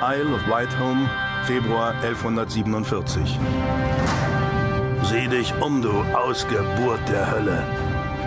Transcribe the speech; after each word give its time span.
Isle 0.00 0.32
of 0.32 0.46
Whitehome, 0.46 1.10
Februar 1.44 1.92
1147. 2.02 3.36
Sieh 5.02 5.26
dich 5.26 5.52
um, 5.60 5.82
du 5.82 5.90
Ausgeburt 6.14 7.00
der 7.08 7.28
Hölle, 7.28 7.64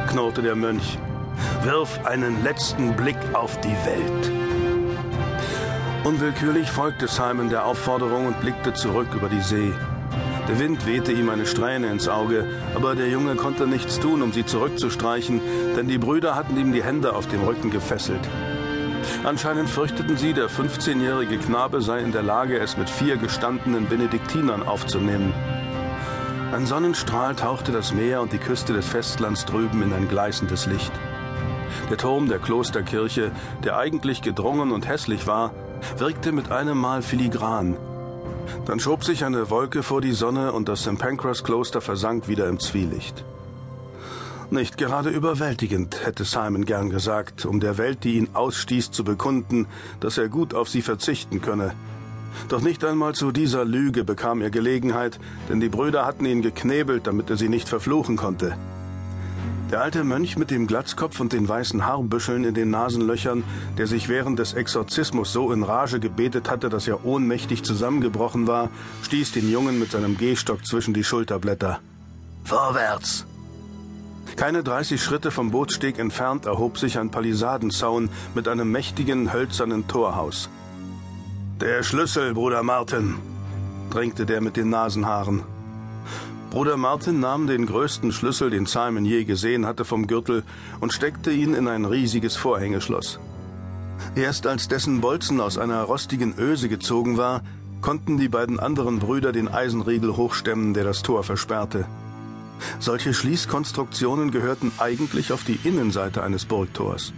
knurrte 0.09 0.41
der 0.41 0.57
Mönch. 0.57 0.99
Wirf 1.63 2.05
einen 2.05 2.43
letzten 2.43 2.93
Blick 2.97 3.15
auf 3.31 3.57
die 3.61 3.69
Welt. 3.85 4.31
Unwillkürlich 6.03 6.69
folgte 6.69 7.07
Simon 7.07 7.49
der 7.49 7.65
Aufforderung 7.65 8.25
und 8.25 8.41
blickte 8.41 8.73
zurück 8.73 9.07
über 9.15 9.29
die 9.29 9.39
See. 9.39 9.71
Der 10.49 10.59
Wind 10.59 10.85
wehte 10.85 11.13
ihm 11.13 11.29
eine 11.29 11.45
Strähne 11.45 11.87
ins 11.87 12.09
Auge, 12.09 12.47
aber 12.75 12.95
der 12.95 13.07
Junge 13.07 13.35
konnte 13.35 13.65
nichts 13.65 13.97
tun, 13.97 14.21
um 14.21 14.33
sie 14.33 14.45
zurückzustreichen, 14.45 15.39
denn 15.77 15.87
die 15.87 15.99
Brüder 15.99 16.35
hatten 16.35 16.57
ihm 16.57 16.73
die 16.73 16.83
Hände 16.83 17.15
auf 17.15 17.27
dem 17.29 17.43
Rücken 17.43 17.69
gefesselt. 17.69 18.27
Anscheinend 19.23 19.69
fürchteten 19.69 20.17
sie, 20.17 20.33
der 20.33 20.49
15-jährige 20.49 21.37
Knabe 21.37 21.81
sei 21.81 21.99
in 21.99 22.11
der 22.11 22.23
Lage, 22.23 22.59
es 22.59 22.77
mit 22.77 22.89
vier 22.89 23.17
gestandenen 23.17 23.87
Benediktinern 23.87 24.63
aufzunehmen. 24.63 25.33
Ein 26.51 26.65
Sonnenstrahl 26.65 27.35
tauchte 27.35 27.71
das 27.71 27.93
Meer 27.93 28.21
und 28.21 28.33
die 28.33 28.37
Küste 28.37 28.73
des 28.73 28.85
Festlands 28.85 29.45
drüben 29.45 29.81
in 29.83 29.93
ein 29.93 30.07
gleißendes 30.07 30.65
Licht. 30.65 30.91
Der 31.89 31.97
Turm 31.97 32.27
der 32.27 32.39
Klosterkirche, 32.39 33.31
der 33.63 33.77
eigentlich 33.77 34.21
gedrungen 34.21 34.71
und 34.71 34.87
hässlich 34.87 35.27
war, 35.27 35.53
wirkte 35.97 36.31
mit 36.31 36.51
einem 36.51 36.77
Mal 36.77 37.01
filigran. 37.01 37.77
Dann 38.65 38.79
schob 38.79 39.03
sich 39.03 39.23
eine 39.23 39.49
Wolke 39.49 39.83
vor 39.83 40.01
die 40.01 40.11
Sonne 40.11 40.51
und 40.51 40.67
das 40.67 40.81
St. 40.81 40.97
Pancras 40.97 41.43
Kloster 41.43 41.81
versank 41.81 42.27
wieder 42.27 42.47
im 42.47 42.59
Zwielicht. 42.59 43.23
Nicht 44.51 44.77
gerade 44.77 45.09
überwältigend, 45.09 46.05
hätte 46.05 46.25
Simon 46.25 46.65
gern 46.65 46.89
gesagt, 46.89 47.45
um 47.45 47.61
der 47.61 47.77
Welt, 47.77 48.03
die 48.03 48.17
ihn 48.17 48.27
ausstieß, 48.33 48.91
zu 48.91 49.05
bekunden, 49.05 49.65
dass 50.01 50.17
er 50.17 50.27
gut 50.27 50.53
auf 50.53 50.67
sie 50.67 50.81
verzichten 50.81 51.39
könne. 51.39 51.73
Doch 52.49 52.59
nicht 52.59 52.83
einmal 52.83 53.15
zu 53.15 53.31
dieser 53.31 53.63
Lüge 53.63 54.03
bekam 54.03 54.41
er 54.41 54.49
Gelegenheit, 54.49 55.21
denn 55.47 55.61
die 55.61 55.69
Brüder 55.69 56.05
hatten 56.05 56.25
ihn 56.25 56.41
geknebelt, 56.41 57.07
damit 57.07 57.29
er 57.29 57.37
sie 57.37 57.47
nicht 57.47 57.69
verfluchen 57.69 58.17
konnte. 58.17 58.57
Der 59.71 59.79
alte 59.79 60.03
Mönch 60.03 60.35
mit 60.35 60.51
dem 60.51 60.67
Glatzkopf 60.67 61.21
und 61.21 61.31
den 61.31 61.47
weißen 61.47 61.85
Haarbüscheln 61.85 62.43
in 62.43 62.53
den 62.53 62.71
Nasenlöchern, 62.71 63.45
der 63.77 63.87
sich 63.87 64.09
während 64.09 64.37
des 64.37 64.51
Exorzismus 64.51 65.31
so 65.31 65.53
in 65.53 65.63
Rage 65.63 66.01
gebetet 66.01 66.51
hatte, 66.51 66.67
dass 66.67 66.89
er 66.89 67.05
ohnmächtig 67.05 67.63
zusammengebrochen 67.63 68.47
war, 68.47 68.69
stieß 69.03 69.31
den 69.31 69.49
Jungen 69.49 69.79
mit 69.79 69.91
seinem 69.91 70.17
Gehstock 70.17 70.65
zwischen 70.65 70.93
die 70.93 71.05
Schulterblätter. 71.05 71.79
Vorwärts! 72.43 73.25
Keine 74.35 74.63
30 74.63 75.01
Schritte 75.01 75.31
vom 75.31 75.51
Bootssteg 75.51 75.99
entfernt 75.99 76.45
erhob 76.45 76.77
sich 76.77 76.97
ein 76.97 77.11
Palisadenzaun 77.11 78.09
mit 78.33 78.47
einem 78.47 78.71
mächtigen 78.71 79.33
hölzernen 79.33 79.87
Torhaus. 79.87 80.49
Der 81.59 81.83
Schlüssel, 81.83 82.33
Bruder 82.33 82.63
Martin, 82.63 83.15
drängte 83.91 84.25
der 84.25 84.41
mit 84.41 84.57
den 84.57 84.69
Nasenhaaren. 84.69 85.43
Bruder 86.49 86.75
Martin 86.75 87.19
nahm 87.19 87.47
den 87.47 87.65
größten 87.65 88.11
Schlüssel, 88.11 88.49
den 88.49 88.65
Simon 88.65 89.05
je 89.05 89.23
gesehen 89.23 89.65
hatte, 89.65 89.85
vom 89.85 90.07
Gürtel 90.07 90.43
und 90.79 90.91
steckte 90.91 91.31
ihn 91.31 91.53
in 91.53 91.67
ein 91.67 91.85
riesiges 91.85 92.35
Vorhängeschloss. 92.35 93.19
Erst 94.15 94.47
als 94.47 94.67
dessen 94.67 95.01
Bolzen 95.01 95.39
aus 95.39 95.57
einer 95.57 95.83
rostigen 95.83 96.33
Öse 96.37 96.67
gezogen 96.67 97.17
war, 97.17 97.41
konnten 97.81 98.17
die 98.17 98.27
beiden 98.27 98.59
anderen 98.59 98.99
Brüder 98.99 99.31
den 99.31 99.47
Eisenriegel 99.47 100.17
hochstemmen, 100.17 100.73
der 100.73 100.83
das 100.83 101.03
Tor 101.03 101.23
versperrte. 101.23 101.85
Solche 102.79 103.13
Schließkonstruktionen 103.13 104.31
gehörten 104.31 104.71
eigentlich 104.77 105.31
auf 105.31 105.43
die 105.43 105.59
Innenseite 105.63 106.23
eines 106.23 106.45
Burgtors. 106.45 107.13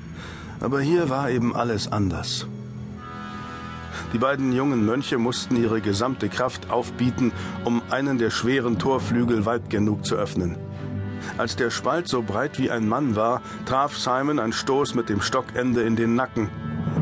Aber 0.59 0.81
hier 0.81 1.09
war 1.09 1.29
eben 1.29 1.55
alles 1.55 1.91
anders. 1.91 2.47
Die 4.13 4.17
beiden 4.17 4.53
jungen 4.53 4.85
Mönche 4.85 5.17
mussten 5.17 5.55
ihre 5.55 5.81
gesamte 5.81 6.29
Kraft 6.29 6.69
aufbieten, 6.69 7.31
um 7.63 7.81
einen 7.89 8.17
der 8.17 8.29
schweren 8.29 8.77
Torflügel 8.77 9.45
weit 9.45 9.69
genug 9.69 10.05
zu 10.05 10.15
öffnen. 10.15 10.57
Als 11.37 11.55
der 11.55 11.69
Spalt 11.69 12.07
so 12.07 12.21
breit 12.21 12.59
wie 12.59 12.69
ein 12.69 12.87
Mann 12.87 13.15
war, 13.15 13.41
traf 13.65 13.97
Simon 13.97 14.39
ein 14.39 14.53
Stoß 14.53 14.93
mit 14.93 15.09
dem 15.09 15.21
Stockende 15.21 15.81
in 15.81 15.95
den 15.95 16.15
Nacken. 16.15 16.49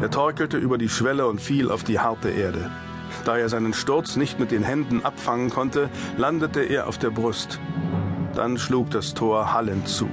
Er 0.01 0.09
torkelte 0.09 0.57
über 0.57 0.77
die 0.77 0.89
Schwelle 0.89 1.27
und 1.27 1.41
fiel 1.41 1.69
auf 1.69 1.83
die 1.83 1.99
harte 1.99 2.29
Erde. 2.29 2.71
Da 3.25 3.37
er 3.37 3.49
seinen 3.49 3.73
Sturz 3.73 4.15
nicht 4.15 4.39
mit 4.39 4.51
den 4.51 4.63
Händen 4.63 5.03
abfangen 5.03 5.49
konnte, 5.49 5.89
landete 6.17 6.61
er 6.61 6.87
auf 6.87 6.97
der 6.97 7.09
Brust. 7.09 7.59
Dann 8.35 8.57
schlug 8.57 8.89
das 8.91 9.13
Tor 9.13 9.53
hallend 9.53 9.87
zu. 9.87 10.09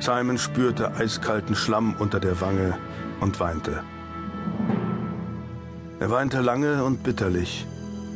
Simon 0.00 0.38
spürte 0.38 0.94
eiskalten 0.94 1.54
Schlamm 1.54 1.94
unter 1.98 2.20
der 2.20 2.40
Wange 2.40 2.78
und 3.20 3.40
weinte. 3.40 3.82
Er 5.98 6.10
weinte 6.10 6.40
lange 6.40 6.84
und 6.84 7.02
bitterlich. 7.02 7.66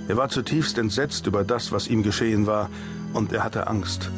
Er 0.08 0.16
war 0.16 0.28
zutiefst 0.28 0.78
entsetzt 0.78 1.26
über 1.26 1.44
das, 1.44 1.72
was 1.72 1.88
ihm 1.88 2.02
geschehen 2.02 2.46
war, 2.46 2.70
und 3.12 3.32
er 3.32 3.44
hatte 3.44 3.66
Angst. 3.66 4.10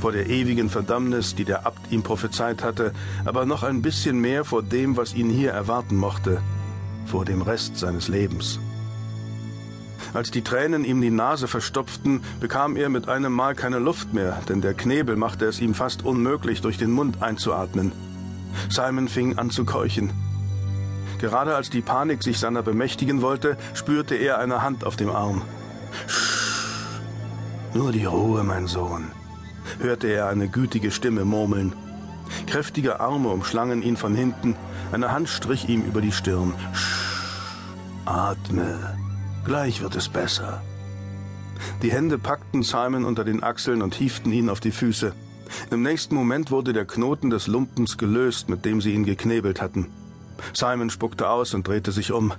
Vor 0.00 0.12
der 0.12 0.28
ewigen 0.28 0.68
Verdammnis, 0.68 1.34
die 1.34 1.44
der 1.44 1.64
Abt 1.64 1.92
ihm 1.92 2.02
prophezeit 2.02 2.62
hatte, 2.62 2.92
aber 3.24 3.46
noch 3.46 3.62
ein 3.62 3.82
bisschen 3.82 4.18
mehr 4.20 4.44
vor 4.44 4.62
dem, 4.62 4.96
was 4.96 5.14
ihn 5.14 5.30
hier 5.30 5.52
erwarten 5.52 5.96
mochte, 5.96 6.40
vor 7.06 7.24
dem 7.24 7.40
Rest 7.40 7.78
seines 7.78 8.08
Lebens. 8.08 8.58
Als 10.14 10.30
die 10.30 10.42
Tränen 10.42 10.84
ihm 10.84 11.00
die 11.00 11.10
Nase 11.10 11.48
verstopften, 11.48 12.22
bekam 12.38 12.76
er 12.76 12.90
mit 12.90 13.08
einem 13.08 13.32
Mal 13.32 13.54
keine 13.54 13.78
Luft 13.78 14.12
mehr, 14.12 14.38
denn 14.48 14.60
der 14.60 14.74
Knebel 14.74 15.16
machte 15.16 15.46
es 15.46 15.60
ihm 15.60 15.74
fast 15.74 16.04
unmöglich, 16.04 16.60
durch 16.60 16.76
den 16.76 16.90
Mund 16.90 17.22
einzuatmen. 17.22 17.92
Simon 18.68 19.08
fing 19.08 19.38
an 19.38 19.50
zu 19.50 19.64
keuchen. 19.64 20.12
Gerade 21.18 21.54
als 21.54 21.70
die 21.70 21.80
Panik 21.80 22.22
sich 22.22 22.38
seiner 22.38 22.62
bemächtigen 22.62 23.22
wollte, 23.22 23.56
spürte 23.74 24.14
er 24.14 24.38
eine 24.38 24.60
Hand 24.60 24.84
auf 24.84 24.96
dem 24.96 25.08
Arm. 25.08 25.42
Nur 27.74 27.92
die 27.92 28.04
Ruhe, 28.04 28.42
mein 28.44 28.66
Sohn, 28.66 29.12
hörte 29.78 30.08
er 30.08 30.28
eine 30.28 30.48
gütige 30.48 30.90
Stimme 30.90 31.24
murmeln. 31.24 31.72
Kräftige 32.46 33.00
Arme 33.00 33.28
umschlangen 33.28 33.82
ihn 33.82 33.96
von 33.96 34.14
hinten, 34.14 34.56
eine 34.92 35.10
Hand 35.10 35.30
strich 35.30 35.68
ihm 35.68 35.82
über 35.82 36.02
die 36.02 36.12
Stirn. 36.12 36.52
Sch 36.74 37.02
Atme, 38.04 38.98
gleich 39.44 39.82
wird 39.82 39.96
es 39.96 40.08
besser. 40.08 40.62
Die 41.82 41.92
Hände 41.92 42.18
packten 42.18 42.62
Simon 42.62 43.04
unter 43.04 43.24
den 43.24 43.42
Achseln 43.42 43.82
und 43.82 43.94
hieften 43.94 44.32
ihn 44.32 44.48
auf 44.48 44.60
die 44.60 44.72
Füße. 44.72 45.12
Im 45.70 45.82
nächsten 45.82 46.14
Moment 46.14 46.50
wurde 46.50 46.72
der 46.72 46.86
Knoten 46.86 47.30
des 47.30 47.46
Lumpens 47.46 47.98
gelöst, 47.98 48.48
mit 48.48 48.64
dem 48.64 48.80
sie 48.80 48.92
ihn 48.94 49.04
geknebelt 49.04 49.60
hatten. 49.60 49.90
Simon 50.54 50.90
spuckte 50.90 51.28
aus 51.28 51.54
und 51.54 51.66
drehte 51.68 51.92
sich 51.92 52.12
um. 52.12 52.32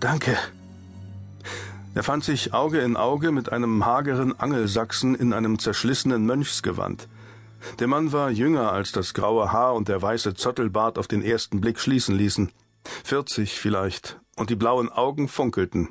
Danke. 0.00 0.36
Er 1.94 2.02
fand 2.02 2.24
sich 2.24 2.52
Auge 2.52 2.80
in 2.80 2.96
Auge 2.96 3.32
mit 3.32 3.52
einem 3.52 3.86
hageren 3.86 4.38
Angelsachsen 4.38 5.14
in 5.14 5.32
einem 5.32 5.58
zerschlissenen 5.58 6.26
Mönchsgewand. 6.26 7.08
Der 7.78 7.86
Mann 7.86 8.12
war 8.12 8.30
jünger, 8.30 8.72
als 8.72 8.92
das 8.92 9.14
graue 9.14 9.50
Haar 9.50 9.74
und 9.74 9.88
der 9.88 10.02
weiße 10.02 10.34
Zottelbart 10.34 10.98
auf 10.98 11.08
den 11.08 11.22
ersten 11.22 11.60
Blick 11.60 11.80
schließen 11.80 12.14
ließen. 12.14 12.50
Vierzig 13.02 13.58
vielleicht, 13.58 14.20
und 14.36 14.50
die 14.50 14.56
blauen 14.56 14.90
Augen 14.90 15.26
funkelten. 15.26 15.88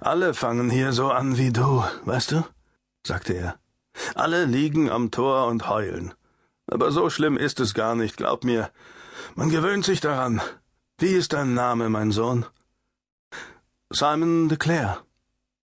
Alle 0.00 0.34
fangen 0.34 0.70
hier 0.70 0.92
so 0.92 1.10
an 1.10 1.36
wie 1.38 1.52
du, 1.52 1.84
weißt 2.04 2.32
du? 2.32 2.44
sagte 3.06 3.34
er. 3.34 3.58
Alle 4.14 4.44
liegen 4.44 4.90
am 4.90 5.10
Tor 5.10 5.46
und 5.46 5.68
heulen. 5.68 6.14
Aber 6.66 6.90
so 6.90 7.10
schlimm 7.10 7.36
ist 7.36 7.60
es 7.60 7.74
gar 7.74 7.94
nicht, 7.94 8.16
glaub 8.16 8.44
mir. 8.44 8.70
Man 9.34 9.50
gewöhnt 9.50 9.84
sich 9.84 10.00
daran. 10.00 10.40
Wie 10.98 11.12
ist 11.12 11.32
dein 11.32 11.54
Name, 11.54 11.88
mein 11.88 12.10
Sohn? 12.10 12.46
Simon 13.90 14.48
de 14.48 14.58
Clare. 14.58 14.98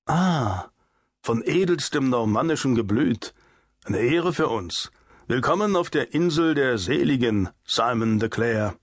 Ah, 0.05 0.65
von 1.21 1.41
edelstem 1.43 2.09
normannischem 2.09 2.75
Geblüt. 2.75 3.33
Eine 3.83 3.99
Ehre 3.99 4.33
für 4.33 4.47
uns. 4.47 4.91
Willkommen 5.27 5.75
auf 5.75 5.89
der 5.89 6.13
Insel 6.13 6.53
der 6.53 6.77
Seligen, 6.77 7.49
Simon 7.65 8.19
de 8.19 8.29
Clare. 8.29 8.75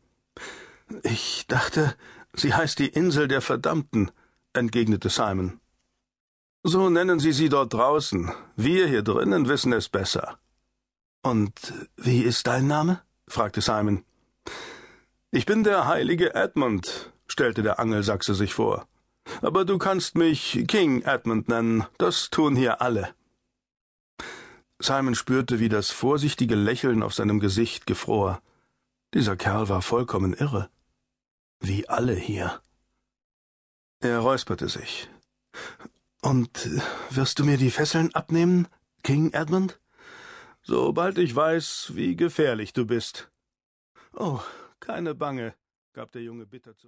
Ich 1.03 1.47
dachte, 1.47 1.95
sie 2.35 2.55
heißt 2.55 2.79
die 2.79 2.89
Insel 2.89 3.29
der 3.29 3.43
Verdammten, 3.43 4.11
entgegnete 4.53 5.09
Simon. 5.09 5.61
So 6.63 6.91
nennen 6.91 7.21
sie 7.21 7.33
sie 7.33 7.49
dort 7.49 7.73
draußen. 7.73 8.33
Wir 8.57 8.89
hier 8.89 9.03
drinnen 9.03 9.49
wissen 9.49 9.73
es 9.73 9.89
besser. 9.89 10.39
Und 11.23 11.53
wie 11.97 12.23
ist 12.23 12.47
dein 12.47 12.67
Name? 12.67 13.03
fragte 13.29 13.61
Simon. 13.61 14.05
Ich 15.31 15.47
bin 15.47 15.63
der 15.63 15.87
heilige 15.87 16.35
Edmund, 16.35 17.13
stellte 17.27 17.63
der 17.63 17.79
Angelsachse 17.79 18.35
sich 18.35 18.55
vor. 18.55 18.89
Aber 19.43 19.65
du 19.65 19.79
kannst 19.79 20.17
mich 20.17 20.65
King 20.67 21.03
Edmund 21.03 21.49
nennen, 21.49 21.85
das 21.99 22.31
tun 22.31 22.57
hier 22.57 22.81
alle. 22.81 23.15
Simon 24.81 25.15
spürte, 25.15 25.61
wie 25.61 25.69
das 25.69 25.91
vorsichtige 25.91 26.55
Lächeln 26.55 27.03
auf 27.03 27.13
seinem 27.13 27.41
Gesicht 27.41 27.87
gefror. 27.87 28.41
Dieser 29.13 29.37
Kerl 29.37 29.69
war 29.69 29.83
vollkommen 29.83 30.33
irre. 30.33 30.71
Wie 31.61 31.89
alle 31.89 32.15
hier. 32.15 32.61
Er 34.01 34.21
räusperte 34.21 34.69
sich. 34.69 35.09
Und 36.23 36.71
wirst 37.11 37.41
du 37.41 37.45
mir 37.45 37.57
die 37.57 37.73
Fesseln 37.73 38.15
abnehmen, 38.15 38.69
King 39.03 39.33
Edmund? 39.33 39.81
Sobald 40.63 41.19
ich 41.19 41.35
weiß, 41.35 41.93
wie 41.95 42.15
gefährlich 42.15 42.73
du 42.73 42.87
bist. 42.87 43.31
Oh, 44.15 44.41
keine 44.79 45.17
Bange, 45.17 45.55
gab 45.95 46.13
der 46.13 46.23
Junge 46.23 46.47
bitter 46.47 46.77
zu. 46.77 46.87